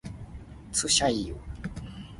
[0.73, 1.37] 撨